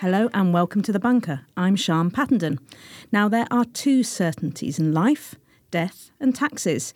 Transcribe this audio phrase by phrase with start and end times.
[0.00, 1.42] Hello and welcome to The Bunker.
[1.58, 2.58] I'm Siân Pattenden.
[3.12, 5.34] Now, there are two certainties in life
[5.70, 6.94] death and taxes.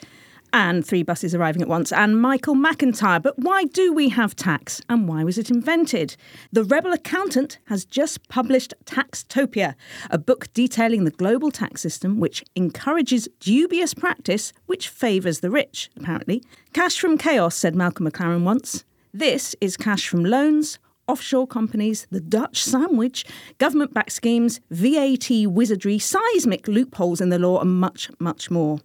[0.55, 3.23] And three buses arriving at once, and Michael McIntyre.
[3.23, 6.17] But why do we have tax and why was it invented?
[6.51, 9.75] The Rebel Accountant has just published Taxtopia,
[10.11, 15.91] a book detailing the global tax system which encourages dubious practice which favours the rich,
[15.95, 16.43] apparently.
[16.73, 18.87] Cash from chaos, said Malcolm McLaren once.
[19.13, 23.25] This is cash from loans, offshore companies, the Dutch sandwich,
[23.59, 28.79] government backed schemes, VAT wizardry, seismic loopholes in the law, and much, much more.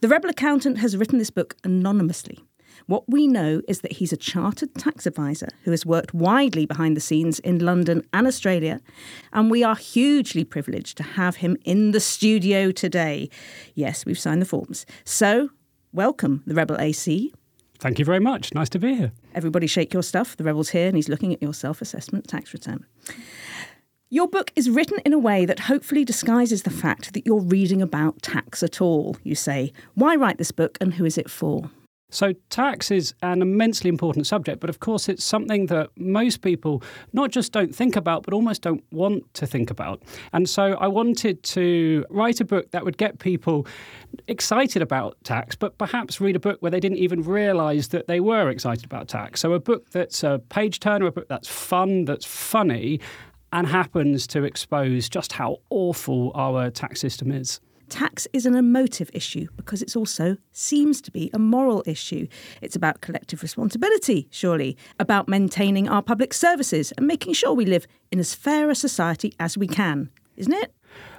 [0.00, 2.44] The Rebel Accountant has written this book anonymously.
[2.86, 6.96] What we know is that he's a chartered tax advisor who has worked widely behind
[6.96, 8.80] the scenes in London and Australia,
[9.32, 13.28] and we are hugely privileged to have him in the studio today.
[13.74, 14.86] Yes, we've signed the forms.
[15.04, 15.50] So,
[15.92, 17.34] welcome, the Rebel AC.
[17.78, 18.54] Thank you very much.
[18.54, 19.12] Nice to be here.
[19.34, 20.36] Everybody shake your stuff.
[20.36, 22.84] The Rebel's here and he's looking at your self assessment tax return.
[24.10, 27.82] Your book is written in a way that hopefully disguises the fact that you're reading
[27.82, 29.72] about tax at all, you say.
[29.94, 31.70] Why write this book and who is it for?
[32.10, 36.82] So, tax is an immensely important subject, but of course, it's something that most people
[37.12, 40.02] not just don't think about, but almost don't want to think about.
[40.32, 43.66] And so, I wanted to write a book that would get people
[44.26, 48.20] excited about tax, but perhaps read a book where they didn't even realize that they
[48.20, 49.40] were excited about tax.
[49.40, 53.00] So, a book that's a page turner, a book that's fun, that's funny,
[53.52, 57.60] and happens to expose just how awful our tax system is.
[57.88, 62.28] Tax is an emotive issue because it also seems to be a moral issue.
[62.60, 67.86] It's about collective responsibility, surely, about maintaining our public services and making sure we live
[68.10, 70.72] in as fair a society as we can, isn't it?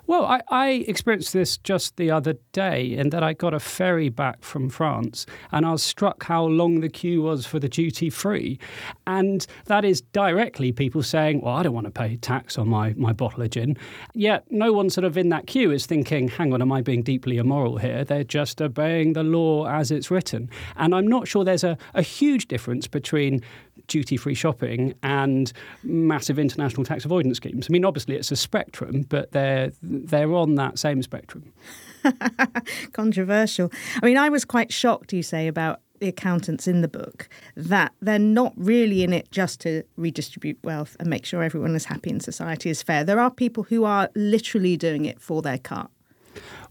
[0.10, 4.10] Well, I, I, experienced this just the other day in that I got a ferry
[4.10, 8.10] back from France and I was struck how long the queue was for the duty
[8.10, 8.58] free.
[9.06, 12.94] And that is directly people saying, well, I don't want to pay tax on my,
[12.98, 13.78] my bottle of gin.
[14.16, 17.04] Yet no one sort of in that queue is thinking, hang on, am I being
[17.04, 18.04] deeply immoral here?
[18.04, 20.50] They're just obeying the law as it's written.
[20.76, 23.44] And I'm not sure there's a, a huge difference between
[23.88, 25.52] duty free shopping and
[25.84, 27.68] massive international tax avoidance schemes.
[27.70, 31.52] I mean, obviously it's a spectrum, but they're they're on that same spectrum.
[32.94, 33.72] Controversial.
[34.02, 37.94] I mean, I was quite shocked, you say, about the accountants in the book that
[38.02, 42.10] they're not really in it just to redistribute wealth and make sure everyone is happy
[42.10, 43.04] and society is fair.
[43.04, 45.90] There are people who are literally doing it for their cut.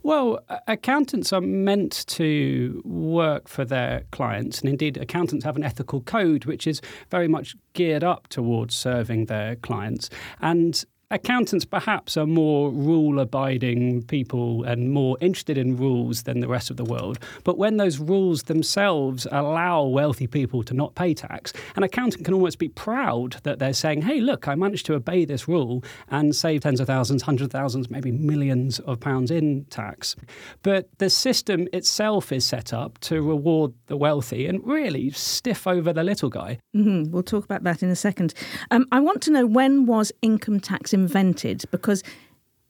[0.03, 6.01] Well, accountants are meant to work for their clients, and indeed, accountants have an ethical
[6.01, 10.09] code which is very much geared up towards serving their clients.
[10.41, 16.49] And accountants perhaps are more rule abiding people and more interested in rules than the
[16.49, 17.19] rest of the world.
[17.45, 22.35] But when those rules themselves allow wealthy people to not pay tax, an accountant can
[22.35, 26.37] almost be proud that they're saying, hey, look, I managed to obey this rule and
[26.37, 30.15] save tens of thousands, hundreds of thousands, maybe millions of pounds in tax.
[30.63, 35.93] But the system itself is set up to reward the wealthy and really stiff over
[35.93, 36.59] the little guy.
[36.77, 37.11] Mm-hmm.
[37.13, 38.35] We'll talk about that in a second.
[38.71, 42.03] Um, I want to know when was income tax invented because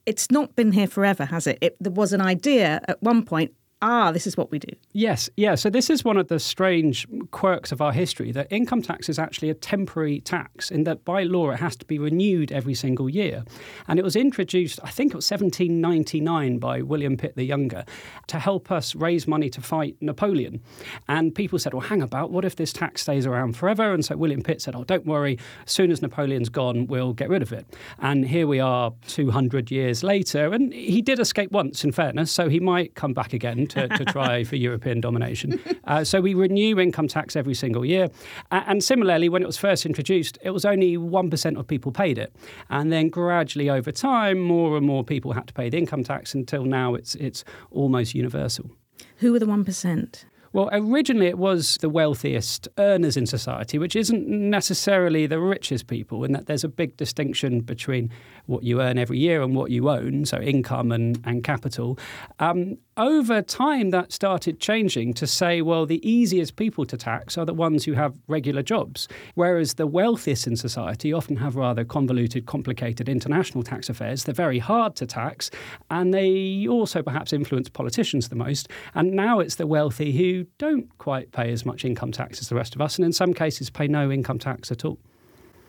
[0.05, 1.57] it's not been here forever, has it?
[1.61, 1.75] it?
[1.79, 3.53] There was an idea at one point.
[3.81, 4.67] Ah, this is what we do.
[4.91, 5.55] Yes, yeah.
[5.55, 9.17] So this is one of the strange quirks of our history that income tax is
[9.17, 13.07] actually a temporary tax in that by law it has to be renewed every single
[13.07, 13.45] year.
[13.87, 17.85] And it was introduced, I think it was 1799 by William Pitt the Younger
[18.27, 20.61] to help us raise money to fight Napoleon.
[21.07, 23.93] And people said, well, hang about, what if this tax stays around forever?
[23.93, 27.29] And so William Pitt said, oh, don't worry, as soon as Napoleon's gone, we'll get
[27.29, 27.65] rid of it.
[27.99, 30.53] And here we are 200 years later.
[30.53, 33.68] And he did escape once, in fairness, so he might come back again.
[33.69, 35.59] To, to try for European domination.
[35.85, 38.09] Uh, so we renew income tax every single year.
[38.51, 42.35] and similarly, when it was first introduced, it was only 1% of people paid it.
[42.69, 46.33] And then gradually over time, more and more people had to pay the income tax
[46.33, 48.69] until now it's, it's almost universal.
[49.17, 50.25] Who were the 1%?
[50.51, 56.23] Well, originally it was the wealthiest earners in society, which isn't necessarily the richest people,
[56.23, 58.09] in that there's a big distinction between
[58.47, 61.99] what you earn every year and what you own, so income and, and capital.
[62.39, 67.45] Um, over time, that started changing to say, well, the easiest people to tax are
[67.45, 72.45] the ones who have regular jobs, whereas the wealthiest in society often have rather convoluted,
[72.45, 74.25] complicated international tax affairs.
[74.25, 75.49] They're very hard to tax,
[75.89, 78.67] and they also perhaps influence politicians the most.
[78.93, 82.55] And now it's the wealthy who don't quite pay as much income tax as the
[82.55, 84.99] rest of us, and in some cases pay no income tax at all.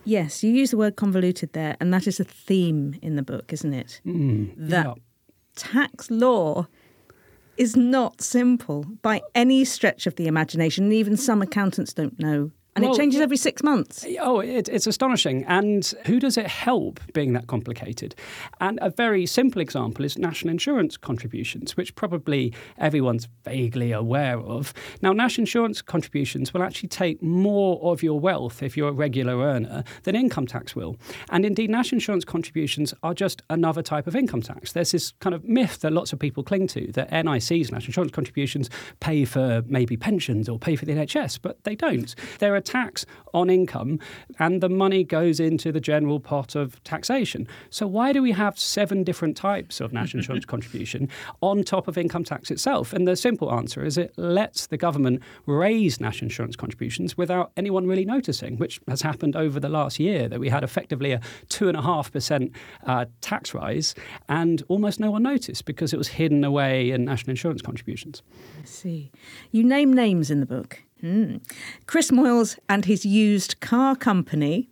[0.05, 3.53] Yes, you use the word convoluted there, and that is a theme in the book,
[3.53, 4.01] isn't it?
[4.05, 4.95] Mm, that yeah.
[5.55, 6.67] tax law
[7.61, 10.85] is not simple by any stretch of the imagination.
[10.85, 14.05] And even some accountants don't know and Well, it changes every six months.
[14.05, 15.45] Eh, oh, it, it's astonishing.
[15.45, 18.15] And who does it help being that complicated?
[18.61, 24.73] And a very simple example is national insurance contributions, which probably everyone's vaguely aware of.
[25.03, 29.39] Now, national insurance contributions will actually take more of your wealth if you're a regular
[29.39, 30.97] earner than income tax will.
[31.31, 34.73] And indeed, national insurance contributions are just another type of income tax.
[34.73, 38.13] There's this kind of myth that lots of people cling to that NICs, national insurance
[38.13, 42.15] contributions, pay for maybe pensions or pay for the NHS, but they don't.
[42.39, 43.99] They're a tax on income,
[44.39, 47.47] and the money goes into the general pot of taxation.
[47.71, 51.09] So, why do we have seven different types of national insurance contribution
[51.41, 52.93] on top of income tax itself?
[52.93, 57.87] And the simple answer is it lets the government raise national insurance contributions without anyone
[57.87, 62.53] really noticing, which has happened over the last year, that we had effectively a 2.5%
[62.87, 63.95] uh, tax rise,
[64.29, 68.23] and almost no one noticed because it was hidden away in national insurance contributions.
[68.61, 69.11] I see.
[69.51, 70.83] You name names in the book.
[71.01, 71.37] Hmm.
[71.87, 74.69] Chris Moyles and his used car company.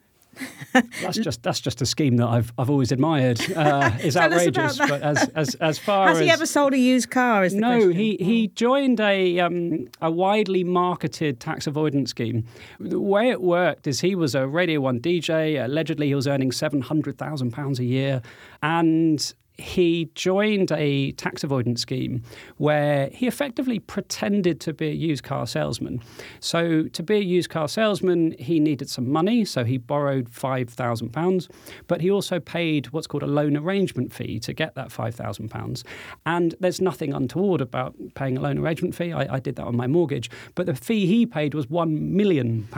[1.03, 3.41] That's just that's just a scheme that I've I've always admired.
[3.57, 6.47] Uh, is Tell us about outrageous, but as as as far Has as he ever
[6.47, 7.45] sold a used car?
[7.45, 7.93] Is the no, question.
[7.93, 12.45] he he joined a um, a widely marketed tax avoidance scheme.
[12.79, 15.65] The way it worked is he was a Radio One DJ.
[15.65, 18.23] Allegedly, he was earning seven hundred thousand pounds a year,
[18.63, 22.23] and he joined a tax avoidance scheme
[22.59, 26.01] where he effectively pretended to be a used car salesman.
[26.39, 31.51] So, to be a used car salesman, he needed some money, so he borrowed £5,000,
[31.89, 35.83] but he also paid what's called a loan arrangement fee to get that £5,000.
[36.25, 39.13] And there's nothing untoward about paying a loan arrangement fee.
[39.13, 42.69] I, I did that on my mortgage, but the fee he paid was £1 million,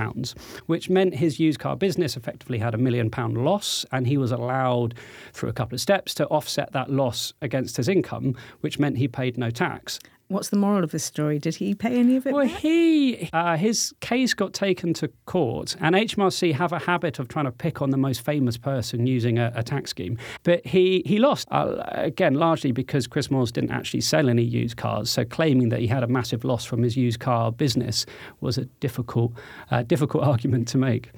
[0.64, 4.32] which meant his used car business effectively had a million pound loss, and he was
[4.32, 4.94] allowed,
[5.34, 9.08] through a couple of steps, to offset that loss against his income, which meant he
[9.08, 9.98] paid no tax.
[10.30, 11.40] What's the moral of this story?
[11.40, 12.32] Did he pay any of it?
[12.32, 12.60] Well, back?
[12.60, 17.46] he uh, his case got taken to court, and HMRC have a habit of trying
[17.46, 20.18] to pick on the most famous person using a, a tax scheme.
[20.44, 24.76] But he he lost uh, again, largely because Chris Moyles didn't actually sell any used
[24.76, 25.10] cars.
[25.10, 28.06] So claiming that he had a massive loss from his used car business
[28.40, 29.32] was a difficult
[29.72, 31.10] uh, difficult argument to make.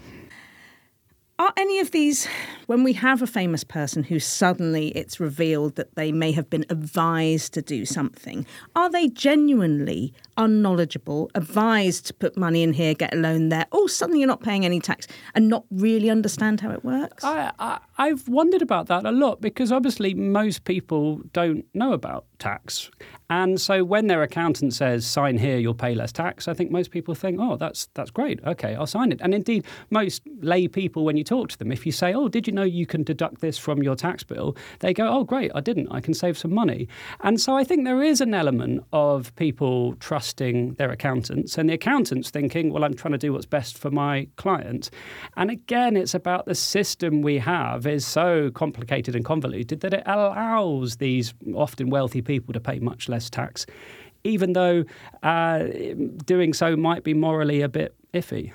[1.43, 2.29] Are any of these,
[2.67, 6.65] when we have a famous person who suddenly it's revealed that they may have been
[6.71, 8.47] advised to do something,
[8.77, 13.67] are they genuinely unknowledgeable, advised to put money in here, get a loan there?
[13.73, 17.25] Oh, suddenly you're not paying any tax and not really understand how it works?
[17.25, 22.27] I, I, I've wondered about that a lot because obviously most people don't know about
[22.39, 22.89] tax.
[23.31, 26.93] And so when their accountant says, sign here, you'll pay less tax, I think most
[26.93, 28.39] people think, oh, that's, that's great.
[28.45, 29.21] Okay, I'll sign it.
[29.21, 32.47] And indeed, most lay people, when you talk to them, if you say, oh, did
[32.47, 34.55] you know you can deduct this from your tax bill?
[34.81, 35.89] They go, oh, great, I didn't.
[35.91, 36.89] I can save some money.
[37.21, 41.75] And so I think there is an element of people trusting their accountants and the
[41.75, 44.91] accountants thinking, well, I'm trying to do what's best for my client.
[45.39, 50.03] And again, it's about the system we have is so complicated and convoluted that it
[50.05, 53.65] allows these often wealthy people to pay much less tax,
[54.25, 54.85] even though
[55.23, 55.65] uh,
[56.27, 58.53] doing so might be morally a bit iffy.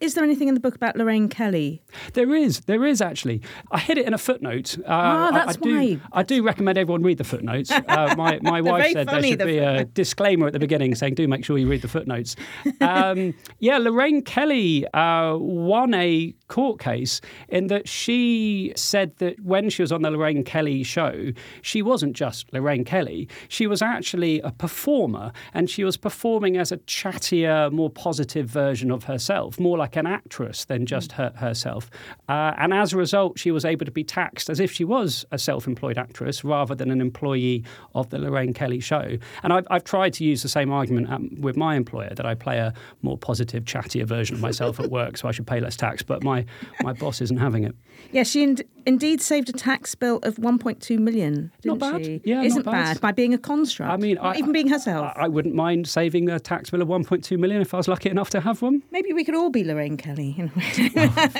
[0.00, 1.82] Is there anything in the book about Lorraine Kelly?
[2.14, 3.42] There is, there is actually.
[3.70, 4.78] I hid it in a footnote.
[4.80, 6.00] Uh, Ah, I- that's I, do, why.
[6.12, 7.70] I do recommend everyone read the footnotes.
[7.70, 10.94] Uh, my my wife said funny, there should the be a disclaimer at the beginning
[10.94, 12.36] saying, "Do make sure you read the footnotes."
[12.80, 19.70] Um, yeah, Lorraine Kelly uh, won a court case in that she said that when
[19.70, 23.28] she was on the Lorraine Kelly show, she wasn't just Lorraine Kelly.
[23.48, 28.90] She was actually a performer, and she was performing as a chattier, more positive version
[28.90, 29.58] of herself.
[29.58, 31.88] more like an actress than just her, herself.
[32.28, 35.24] Uh, and as a result, she was able to be taxed as if she was
[35.30, 37.64] a self employed actress rather than an employee
[37.94, 39.16] of the Lorraine Kelly show.
[39.42, 42.34] And I've, I've tried to use the same argument um, with my employer that I
[42.34, 45.76] play a more positive, chattier version of myself at work, so I should pay less
[45.76, 46.02] tax.
[46.02, 46.39] But my,
[46.82, 47.74] my boss isn't having it.
[48.12, 51.52] Yeah, she in- indeed saved a tax bill of 1.2 million.
[51.62, 52.04] Didn't Not bad.
[52.04, 52.20] She?
[52.24, 53.00] Yeah, isn't not bad.
[53.00, 53.92] by being a construct.
[53.92, 55.12] I mean, Not I, even being herself.
[55.16, 58.10] I, I wouldn't mind saving a tax bill of 1.2 million if I was lucky
[58.10, 58.82] enough to have one.
[58.90, 60.34] Maybe we could all be Lorraine Kelly.
[60.38, 60.90] In a way.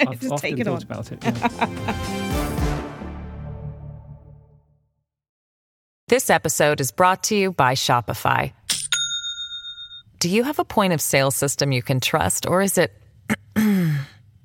[0.06, 0.82] I've Just often take it thought on.
[0.82, 1.18] about it.
[1.24, 2.46] yeah.
[6.08, 8.52] This episode is brought to you by Shopify.
[10.18, 12.92] Do you have a point of sale system you can trust, or is it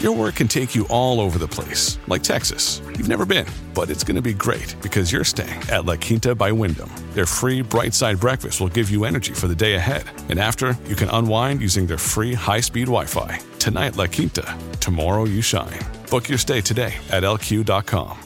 [0.00, 2.80] Your work can take you all over the place, like Texas.
[2.96, 6.34] You've never been, but it's going to be great because you're staying at La Quinta
[6.34, 6.90] by Wyndham.
[7.12, 10.04] Their free bright side breakfast will give you energy for the day ahead.
[10.30, 13.40] And after, you can unwind using their free high speed Wi Fi.
[13.58, 14.56] Tonight, La Quinta.
[14.80, 15.78] Tomorrow, you shine.
[16.08, 18.18] Book your stay today at lq.com.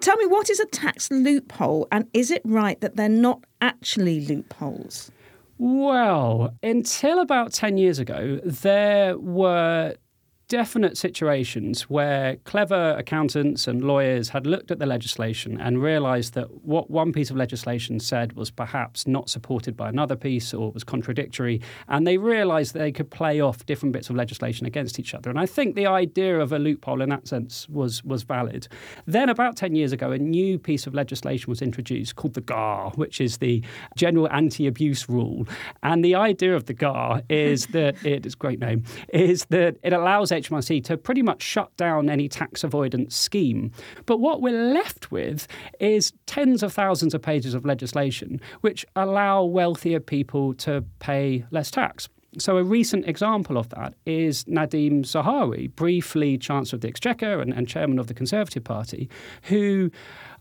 [0.00, 4.26] Tell me, what is a tax loophole, and is it right that they're not actually
[4.26, 5.12] loopholes?
[5.62, 9.94] Well, until about 10 years ago, there were
[10.50, 16.64] definite situations where clever accountants and lawyers had looked at the legislation and realized that
[16.64, 20.82] what one piece of legislation said was perhaps not supported by another piece or was
[20.82, 21.62] contradictory.
[21.88, 25.30] And they realized that they could play off different bits of legislation against each other.
[25.30, 28.66] And I think the idea of a loophole in that sense was, was valid.
[29.06, 32.90] Then, about 10 years ago, a new piece of legislation was introduced called the GAAR,
[32.96, 33.62] which is the
[33.96, 35.46] General Anti Abuse Rule.
[35.84, 39.76] And the idea of the GAAR is that it is a great name, is that
[39.84, 43.72] it allows HMRC to pretty much shut down any tax avoidance scheme.
[44.06, 45.46] But what we're left with
[45.78, 51.70] is tens of thousands of pages of legislation which allow wealthier people to pay less
[51.70, 52.08] tax.
[52.38, 57.52] So, a recent example of that is Nadhim Zahawi, briefly Chancellor of the Exchequer and,
[57.52, 59.10] and Chairman of the Conservative Party,
[59.44, 59.90] who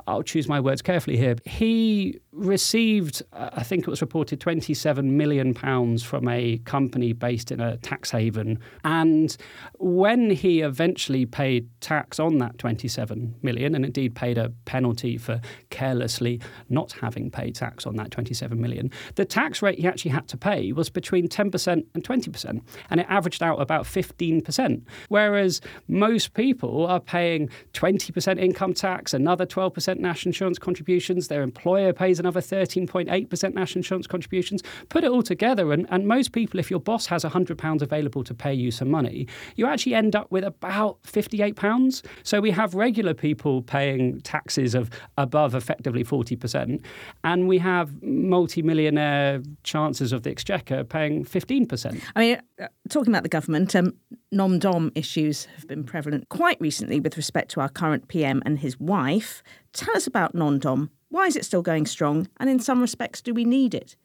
[0.10, 1.36] I'll choose my words carefully here.
[1.46, 7.52] He received, uh, I think it was reported, 27 million pounds from a company based
[7.52, 8.58] in a tax haven.
[8.84, 9.38] And
[9.78, 15.42] when he eventually paid tax on that 27 million, and indeed paid a penalty for
[15.70, 20.28] carelessly not having paid tax on that 27 million, the tax rate he actually had
[20.30, 24.82] to pay was between 10% and 20%, and it averaged out about 15%.
[25.10, 31.94] Whereas most people are paying 20% income tax, another 12% national insurance contributions, their employer
[31.94, 34.62] pays another 13.8% national insurance contributions.
[34.90, 38.34] Put it all together, and, and most people, if your boss has £100 available to
[38.34, 42.04] pay you some money, you actually end up with about £58.
[42.24, 46.84] So we have regular people paying taxes of above effectively 40%,
[47.24, 52.02] and we have multi millionaire chancellors of the exchequer paying 15%.
[52.16, 53.94] I mean, uh, talking about the government, um,
[54.32, 58.60] non dom issues have been prevalent quite recently with respect to our current PM and
[58.60, 59.44] his wife.
[59.74, 60.90] Tell us about non dom.
[61.10, 62.28] Why is it still going strong?
[62.38, 63.96] And in some respects, do we need it?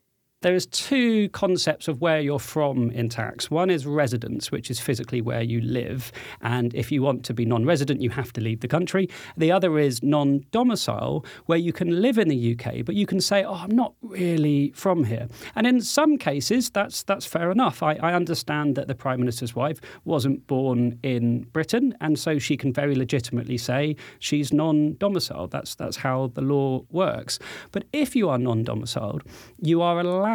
[0.44, 3.50] There's two concepts of where you're from in tax.
[3.50, 6.12] One is residence, which is physically where you live.
[6.42, 9.08] And if you want to be non resident, you have to leave the country.
[9.38, 13.22] The other is non domicile, where you can live in the UK, but you can
[13.22, 15.28] say, oh, I'm not really from here.
[15.54, 17.82] And in some cases, that's, that's fair enough.
[17.82, 22.58] I, I understand that the Prime Minister's wife wasn't born in Britain, and so she
[22.58, 25.52] can very legitimately say she's non domiciled.
[25.52, 27.38] That's, that's how the law works.
[27.72, 29.22] But if you are non domiciled,
[29.62, 30.33] you are allowed,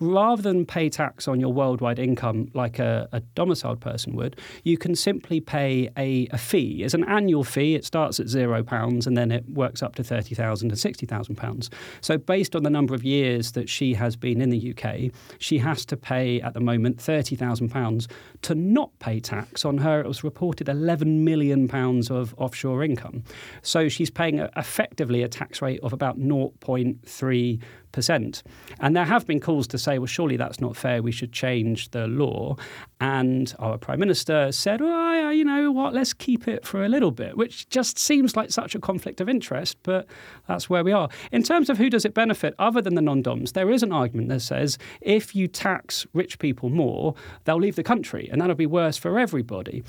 [0.00, 4.76] rather than pay tax on your worldwide income like a, a domiciled person would, you
[4.76, 6.82] can simply pay a, a fee.
[6.82, 7.74] It's an annual fee.
[7.74, 11.06] It starts at zero pounds and then it works up to thirty thousand to sixty
[11.06, 11.70] thousand pounds.
[12.00, 15.58] So based on the number of years that she has been in the UK, she
[15.58, 18.08] has to pay at the moment thirty thousand pounds
[18.42, 20.00] to not pay tax on her.
[20.00, 23.24] It was reported eleven million pounds of offshore income.
[23.62, 27.60] So she's paying a, effectively a tax rate of about 0.3
[27.92, 28.42] percent.
[28.80, 31.02] And there have been calls to say, well, surely that's not fair.
[31.02, 32.56] We should change the law.
[33.00, 37.10] And our prime minister said, well, you know what, let's keep it for a little
[37.10, 40.06] bit, which just seems like such a conflict of interest, but
[40.48, 41.08] that's where we are.
[41.30, 43.92] In terms of who does it benefit, other than the non DOMs, there is an
[43.92, 48.54] argument that says if you tax rich people more, they'll leave the country, and that'll
[48.56, 49.82] be worse for everybody.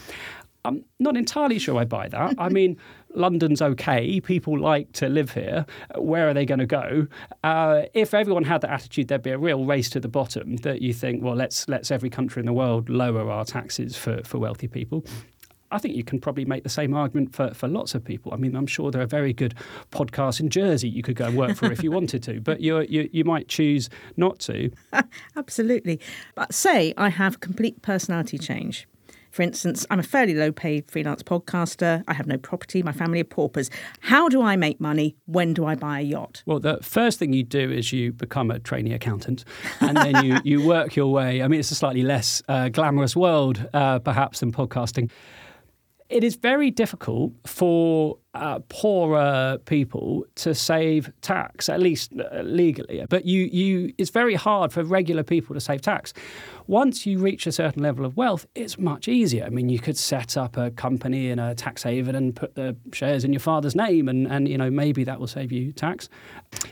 [0.66, 2.36] I'm not entirely sure I buy that.
[2.38, 2.78] I mean,
[3.16, 4.20] London's okay.
[4.22, 5.66] People like to live here.
[5.96, 7.08] Where are they going to go?
[7.44, 10.58] Uh, if everyone had that attitude, there'd be a real race to the bottom.
[10.58, 14.24] That you think, well, let's let's every country in the world lower our taxes for,
[14.24, 15.04] for wealthy people.
[15.74, 18.32] I think you can probably make the same argument for, for lots of people.
[18.32, 19.56] I mean, I'm sure there are very good
[19.92, 22.82] podcasts in Jersey you could go and work for if you wanted to, but you
[22.82, 24.72] you you might choose not to.
[25.36, 26.00] Absolutely.
[26.36, 28.88] But say I have complete personality change.
[29.34, 32.04] For instance, I'm a fairly low paid freelance podcaster.
[32.08, 32.84] I have no property.
[32.84, 33.72] My family are paupers.
[34.00, 35.16] How do I make money?
[35.26, 36.44] When do I buy a yacht?
[36.46, 39.44] Well, the first thing you do is you become a trainee accountant
[39.82, 41.42] and then you, you work your way.
[41.42, 45.10] I mean, it's a slightly less uh, glamorous world, uh, perhaps, than podcasting
[46.14, 53.04] it is very difficult for uh, poorer people to save tax, at least uh, legally.
[53.10, 56.14] But you, you, it's very hard for regular people to save tax.
[56.68, 59.44] Once you reach a certain level of wealth, it's much easier.
[59.44, 62.76] I mean, you could set up a company in a tax haven and put the
[62.92, 66.10] shares in your father's name, and, and you know maybe that will save you tax.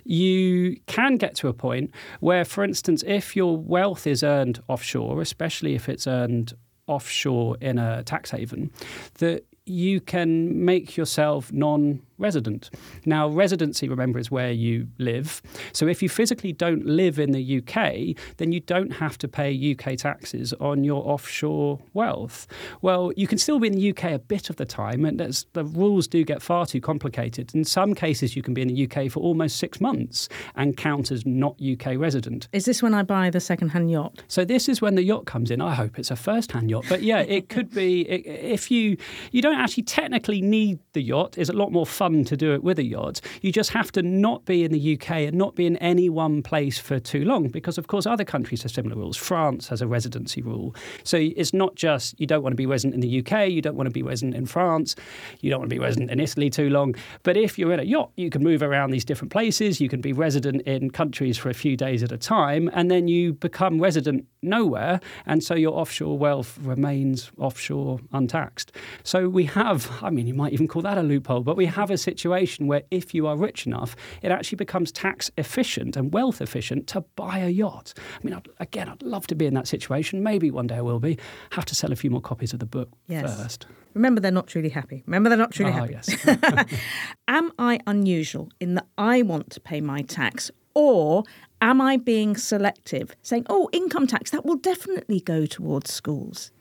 [0.04, 5.20] You can get to a point where, for instance, if your wealth is earned offshore,
[5.20, 6.54] especially if it's earned
[6.92, 8.72] offshore in a tax haven,
[9.16, 12.70] that you can make yourself non resident.
[13.06, 15.42] Now, residency, remember, is where you live.
[15.74, 19.52] So if you physically don't live in the UK, then you don't have to pay
[19.72, 22.48] UK taxes on your offshore wealth.
[22.82, 25.64] Well, you can still be in the UK a bit of the time, and the
[25.64, 27.54] rules do get far too complicated.
[27.54, 31.12] In some cases, you can be in the UK for almost six months and count
[31.12, 32.48] as not UK resident.
[32.54, 34.24] Is this when I buy the second-hand yacht?
[34.28, 35.62] So this is when the yacht comes in.
[35.62, 38.98] I hope it's a first-hand yacht, but yeah, it could be if you
[39.32, 41.38] you don't actually technically need the yacht.
[41.38, 43.22] It's a lot more fun to do it with a yacht.
[43.42, 46.44] You just have to not be in the UK and not be in any one
[46.44, 49.18] place for too long because, of course, other countries have similar rules.
[49.18, 50.76] France has a residency rule.
[51.04, 53.76] So it's not just you don't want to be resident in the UK, you don't
[53.76, 54.96] want to be resident in France,
[55.40, 56.96] you don't want to be resident in Italy too long.
[57.24, 59.80] But if you're in a yacht, you can move around these different places.
[59.80, 63.08] You can be resident in countries for a few days at a time, and then
[63.08, 65.00] you become resident nowhere.
[65.26, 68.72] And so your offshore wealth remains offshore untaxed.
[69.04, 71.92] So we have, I mean, you might even call that a loophole, but we have
[71.92, 76.42] a situation where if you are rich enough, it actually becomes tax efficient and wealth
[76.42, 77.94] efficient to buy a yacht.
[77.98, 80.24] I mean, I'd, again, I'd love to be in that situation.
[80.24, 81.18] Maybe one day I will be.
[81.52, 83.36] Have to sell a few more copies of the book yes.
[83.38, 83.68] first.
[83.94, 85.04] Remember, they're not truly happy.
[85.06, 85.94] Remember, they're not truly oh, happy.
[85.94, 86.80] Yes.
[87.28, 91.24] Am I unusual in that I want to pay my tax, or
[91.62, 96.52] am I being selective, saying, oh, income tax, that will definitely go towards schools?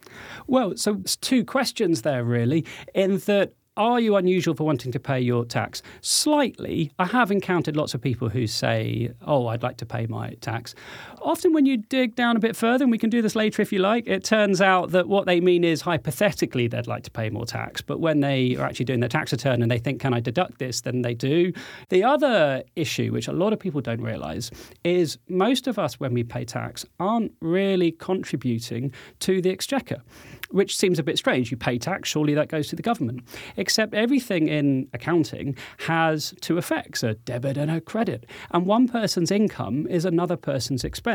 [0.46, 5.00] Well, so it's two questions there, really, in that are you unusual for wanting to
[5.00, 5.82] pay your tax?
[6.02, 6.92] Slightly.
[6.98, 10.74] I have encountered lots of people who say, Oh, I'd like to pay my tax.
[11.22, 13.72] Often, when you dig down a bit further, and we can do this later if
[13.72, 17.28] you like, it turns out that what they mean is hypothetically they'd like to pay
[17.28, 17.82] more tax.
[17.82, 20.58] But when they are actually doing their tax return and they think, Can I deduct
[20.58, 20.80] this?
[20.80, 21.52] then they do.
[21.90, 24.50] The other issue, which a lot of people don't realize,
[24.84, 30.02] is most of us, when we pay tax, aren't really contributing to the exchequer
[30.50, 31.50] which seems a bit strange.
[31.50, 33.22] You pay tax, surely that goes to the government.
[33.56, 38.26] Except everything in accounting has two effects a debit and a credit.
[38.50, 41.09] And one person's income is another person's expense.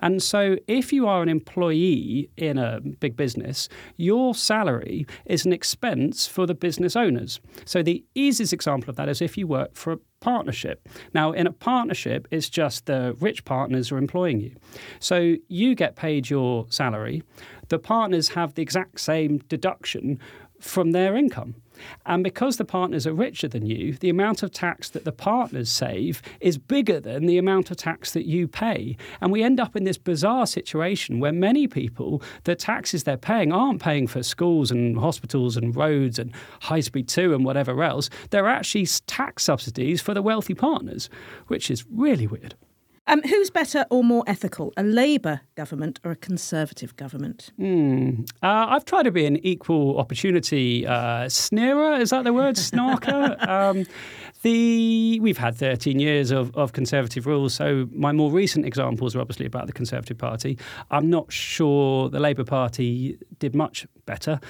[0.00, 5.52] And so if you are an employee in a big business, your salary is an
[5.52, 7.40] expense for the business owners.
[7.64, 10.88] So the easiest example of that is if you work for a partnership.
[11.14, 14.54] Now, in a partnership, it's just the rich partners are employing you.
[14.98, 17.22] So you get paid your salary,
[17.68, 20.18] the partners have the exact same deduction
[20.60, 21.54] from their income.
[22.06, 25.70] And because the partners are richer than you, the amount of tax that the partners
[25.70, 28.96] save is bigger than the amount of tax that you pay.
[29.20, 33.52] And we end up in this bizarre situation where many people, the taxes they're paying
[33.52, 38.10] aren't paying for schools and hospitals and roads and high speed 2 and whatever else.
[38.30, 41.08] They're actually tax subsidies for the wealthy partners,
[41.48, 42.54] which is really weird.
[43.06, 47.50] Um, who's better or more ethical, a Labour government or a Conservative government?
[47.56, 48.22] Hmm.
[48.42, 51.94] Uh, I've tried to be an equal opportunity uh, sneerer.
[51.94, 52.56] Is that the word?
[52.56, 53.36] Snarker.
[53.48, 53.86] um,
[54.42, 59.20] The we've had 13 years of, of Conservative rule, so my more recent examples are
[59.20, 60.58] obviously about the Conservative Party.
[60.90, 64.40] I'm not sure the Labour Party did much better.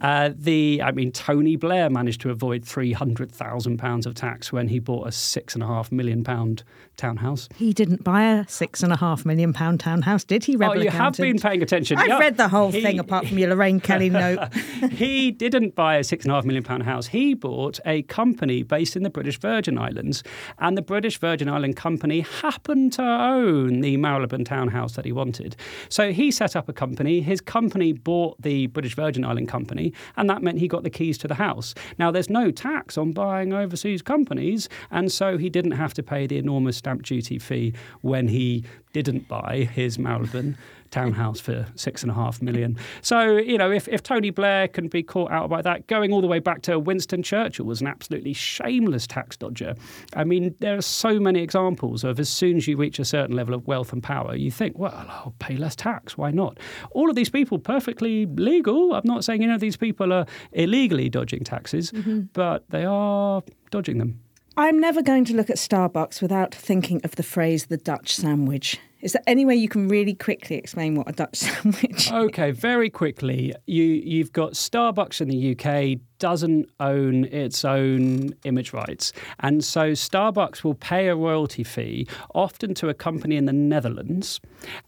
[0.00, 4.78] Uh, the I mean, Tony Blair managed to avoid 300,000 pounds of tax when he
[4.78, 6.62] bought a six and a half million pound
[6.96, 7.48] townhouse.
[7.56, 10.54] He didn't buy a six and a half million pound townhouse, did he?
[10.54, 11.26] Rebel oh, you accountant?
[11.26, 11.98] have been paying attention.
[11.98, 12.18] I've Yeah.
[12.18, 14.52] read the whole He- thing apart from your Lorraine Kelly note.
[14.92, 17.08] he didn't buy a six and a half million pound house.
[17.08, 20.22] He bought a company based in the British Virgin Islands,
[20.58, 25.56] and the British Virgin Island company happened to own the Marylebone townhouse that he wanted.
[25.88, 27.20] So he set up a company.
[27.20, 31.18] His company bought the British Virgin Island company, and that meant he got the keys
[31.18, 31.74] to the house.
[31.98, 36.26] Now there's no tax on buying overseas companies, and so he didn't have to pay
[36.26, 40.56] the enormous stamp duty fee when he didn't buy his Marylebone
[40.90, 42.76] townhouse for six and a half million.
[43.02, 46.20] So, you know, if, if Tony Blair can be caught out by that, going all
[46.20, 49.74] the way back to Winston Churchill was an absolutely shameless tax dodger.
[50.14, 53.36] I mean, there are so many examples of as soon as you reach a certain
[53.36, 56.16] level of wealth and power, you think, well, I'll pay less tax.
[56.16, 56.58] Why not?
[56.92, 58.94] All of these people perfectly legal.
[58.94, 62.22] I'm not saying, you know, these people are illegally dodging taxes, mm-hmm.
[62.32, 64.20] but they are dodging them.
[64.56, 68.78] I'm never going to look at Starbucks without thinking of the phrase the Dutch sandwich.
[69.02, 72.12] Is there any way you can really quickly explain what a Dutch sandwich is?
[72.12, 78.72] Okay, very quickly, you you've got Starbucks in the UK doesn't own its own image
[78.74, 83.54] rights, and so Starbucks will pay a royalty fee, often to a company in the
[83.54, 84.38] Netherlands,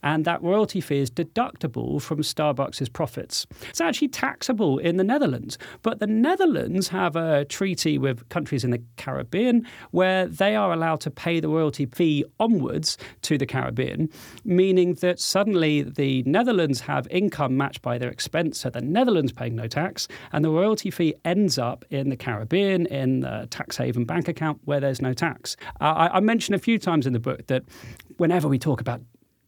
[0.02, 3.46] and that royalty fee is deductible from Starbucks' profits.
[3.70, 8.70] It's actually taxable in the Netherlands, but the Netherlands have a treaty with countries in
[8.70, 14.01] the Caribbean where they are allowed to pay the royalty fee onwards to the Caribbean,
[14.44, 19.56] meaning that suddenly the Netherlands have income matched by their expense, so the Netherlands paying
[19.56, 24.04] no tax, and the royalty fee ends up in the Caribbean in a tax haven
[24.04, 25.56] bank account where there's no tax.
[25.80, 27.64] Uh, I, I mentioned a few times in the book that
[28.16, 29.00] whenever we talk about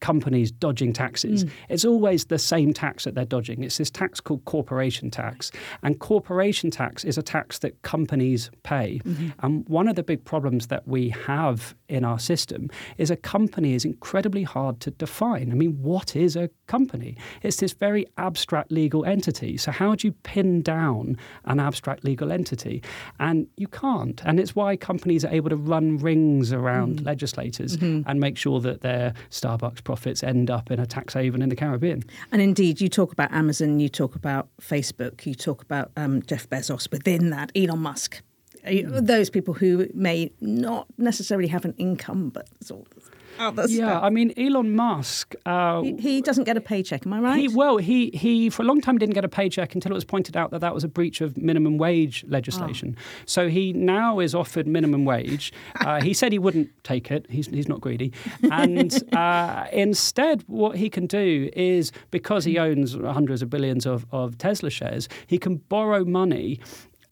[0.05, 1.51] companies dodging taxes, mm.
[1.71, 3.65] it's always the same tax that they're dodging.
[3.65, 5.51] It's this tax called corporation tax.
[5.83, 9.01] And corporation tax is a tax that companies pay.
[9.03, 9.29] Mm-hmm.
[9.43, 13.73] And one of the big problems that we have in our system is a company
[13.73, 15.51] is incredibly hard to define.
[15.51, 17.17] I mean, what is a company?
[17.41, 19.57] It's this very abstract legal entity.
[19.57, 22.83] So, how do you pin down an abstract legal entity?
[23.19, 24.21] And you can't.
[24.27, 27.07] And it's why companies are able to run rings around mm.
[27.07, 28.07] legislators mm-hmm.
[28.07, 31.55] and make sure that their Starbucks profits end up in a tax haven in the
[31.57, 32.03] Caribbean.
[32.33, 36.51] And indeed, you talk about Amazon, you talk about Facebook, you talk about um, Jeff
[36.51, 38.21] Bezos within that, Elon Musk.
[38.67, 44.01] Uh, Those people who may not necessarily have an income, but sort of Yeah.
[44.01, 45.35] I mean, Elon Musk.
[45.45, 47.39] Uh, He, he doesn't get a paycheck, am I right?
[47.41, 50.05] He, well, he, he for a long time didn't get a paycheck until it was
[50.05, 52.97] pointed out that that was a breach of minimum wage legislation.
[53.27, 55.53] So he now is offered minimum wage.
[55.81, 57.27] Uh, he said he wouldn't take it.
[57.29, 58.13] He's, he's not greedy.
[58.51, 64.07] And uh, instead, what he can do is because he owns hundreds of billions of,
[64.13, 66.61] of Tesla shares, he can borrow money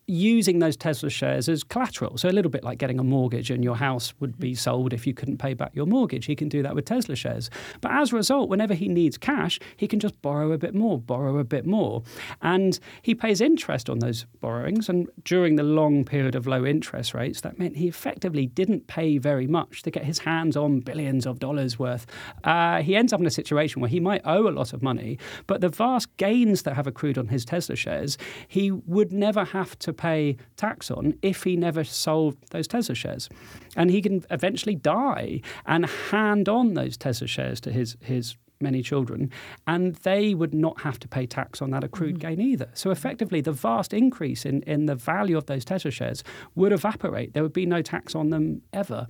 [0.06, 2.18] using those Tesla shares as collateral.
[2.18, 5.06] So a little bit like getting a mortgage and your house would be sold if
[5.06, 6.26] you couldn't pay back your mortgage.
[6.26, 7.50] He can do that with Tesla shares.
[7.80, 10.98] But as a result, whenever he needs cash, he can just borrow a bit more,
[10.98, 12.02] borrow a bit more.
[12.40, 14.88] And he pays interest on those borrowings.
[14.88, 19.18] And during the long period of low interest rates, that meant he effectively didn't pay
[19.18, 22.06] very much to get his hands on billions of dollars worth.
[22.44, 25.18] Uh, he ends up in a situation where he might owe a lot of money,
[25.46, 29.78] but the vast gains that have accrued on his Tesla shares, he would never have
[29.78, 33.28] to pay tax on if he never sold those Tesla shares.
[33.76, 38.83] And he can eventually die and hand on those Tesla shares to his, his many
[38.83, 39.31] children,
[39.66, 42.68] and they would not have to pay tax on that accrued gain either.
[42.75, 47.35] So effectively, the vast increase in, in the value of those Tesla shares would evaporate.
[47.35, 49.07] There would be no tax on them ever.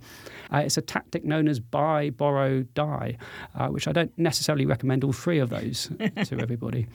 [0.53, 3.17] Uh, it's a tactic known as buy, borrow, die,
[3.55, 6.87] uh, which I don't necessarily recommend all three of those to everybody.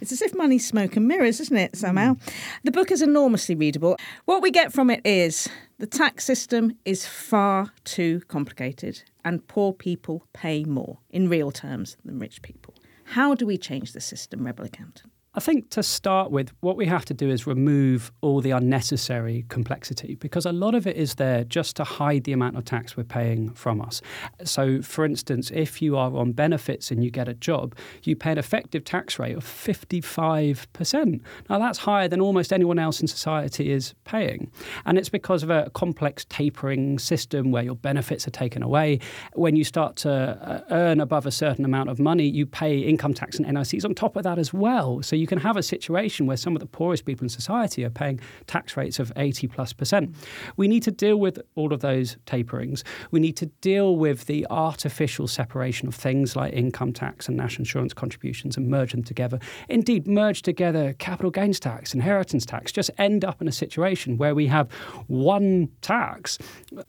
[0.00, 2.16] It's as if money's smoke and mirrors, isn't it, somehow?
[2.64, 3.96] The book is enormously readable.
[4.24, 9.72] What we get from it is the tax system is far too complicated, and poor
[9.72, 12.74] people pay more in real terms than rich people.
[13.04, 15.12] How do we change the system, Rebel Accountant?
[15.36, 19.44] I think to start with, what we have to do is remove all the unnecessary
[19.50, 22.96] complexity because a lot of it is there just to hide the amount of tax
[22.96, 24.00] we're paying from us.
[24.44, 28.32] So, for instance, if you are on benefits and you get a job, you pay
[28.32, 31.20] an effective tax rate of 55%.
[31.50, 34.50] Now, that's higher than almost anyone else in society is paying.
[34.86, 39.00] And it's because of a complex tapering system where your benefits are taken away.
[39.34, 43.12] When you start to uh, earn above a certain amount of money, you pay income
[43.12, 45.02] tax and NICs on top of that as well.
[45.02, 47.84] So you you can have a situation where some of the poorest people in society
[47.84, 50.14] are paying tax rates of 80 plus percent.
[50.56, 52.84] We need to deal with all of those taperings.
[53.10, 57.62] We need to deal with the artificial separation of things like income tax and national
[57.62, 59.40] insurance contributions and merge them together.
[59.68, 64.36] Indeed, merge together capital gains tax, inheritance tax, just end up in a situation where
[64.36, 64.70] we have
[65.08, 66.38] one tax.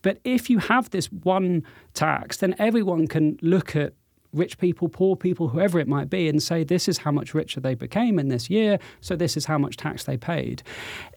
[0.04, 1.64] But if you have this one
[1.96, 3.94] tax, then everyone can look at
[4.38, 7.60] rich people, poor people, whoever it might be, and say this is how much richer
[7.60, 10.64] they became in this year, so this is how much tax they paid.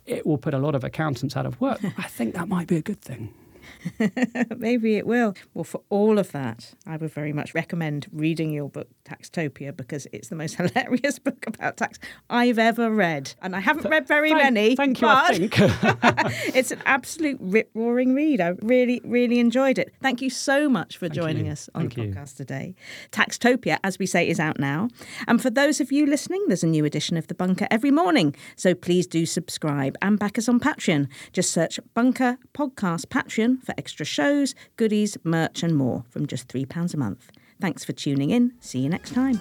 [0.07, 1.81] It will put a lot of accountants out of work.
[1.99, 3.33] I think that might be a good thing.
[4.57, 5.35] Maybe it will.
[5.55, 10.07] Well, for all of that, I would very much recommend reading your book, Taxtopia, because
[10.13, 13.35] it's the most hilarious book about tax I've ever read.
[13.43, 14.77] And I haven't read very thank, many.
[14.77, 15.55] Thank you, I think.
[16.55, 18.41] it's an absolute rip roaring read.
[18.41, 19.93] I really, really enjoyed it.
[20.03, 21.53] Thank you so much for Thank joining you.
[21.53, 22.09] us on Thank the you.
[22.09, 22.75] podcast today.
[23.11, 24.89] Taxtopia, as we say, is out now.
[25.27, 28.35] And for those of you listening, there's a new edition of The Bunker every morning.
[28.57, 31.09] So please do subscribe and back us on Patreon.
[31.33, 36.95] Just search Bunker Podcast Patreon for extra shows, goodies, merch, and more from just £3
[36.95, 37.31] a month.
[37.61, 38.53] Thanks for tuning in.
[38.61, 39.41] See you next time.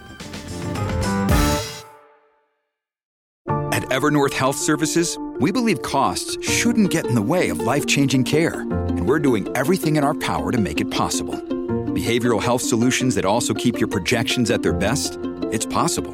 [3.72, 8.26] At Evernorth Health Services, we believe costs shouldn't get in the way of life changing
[8.26, 11.36] care, and we're doing everything in our power to make it possible.
[11.36, 15.18] Behavioral health solutions that also keep your projections at their best?
[15.52, 16.14] It's possible.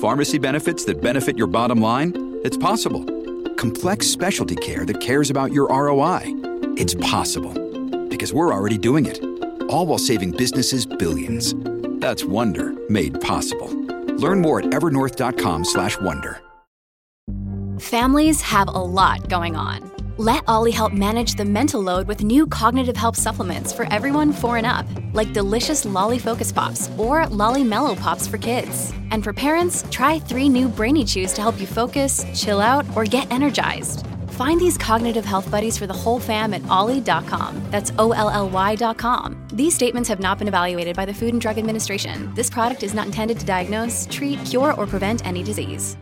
[0.00, 2.40] Pharmacy benefits that benefit your bottom line?
[2.44, 3.04] It's possible.
[3.54, 6.47] Complex specialty care that cares about your ROI?
[6.80, 7.52] It's possible.
[8.08, 9.20] Because we're already doing it.
[9.68, 11.52] All while saving businesses billions.
[12.00, 13.68] That's Wonder made possible.
[14.16, 16.40] Learn more at evernorth.com/wonder.
[17.80, 19.90] Families have a lot going on.
[20.18, 24.56] Let OLLY help manage the mental load with new cognitive help supplements for everyone four
[24.56, 28.92] and up, like delicious Lolly Focus Pops or Lolly Mellow Pops for kids.
[29.10, 33.04] And for parents, try three new Brainy Chews to help you focus, chill out, or
[33.04, 34.06] get energized.
[34.38, 37.60] Find these cognitive health buddies for the whole fam at olly.com.
[37.72, 39.48] That's O L L Y.com.
[39.52, 42.32] These statements have not been evaluated by the Food and Drug Administration.
[42.36, 45.96] This product is not intended to diagnose, treat, cure, or prevent any disease.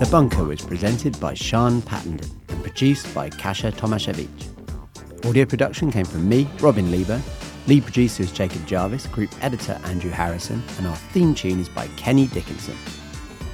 [0.00, 5.28] The Bunker was presented by Siân Pattenden and produced by Kasia Tomasiewicz.
[5.28, 7.20] Audio production came from me, Robin Lieber.
[7.68, 11.86] Lead producer is Jacob Jarvis, group editor Andrew Harrison, and our theme tune is by
[11.96, 12.76] Kenny Dickinson.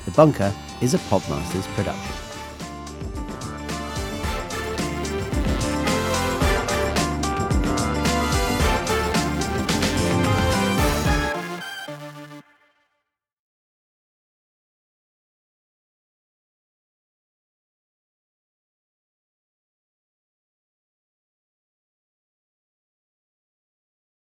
[0.07, 2.28] The Bunker is a Podmasters production.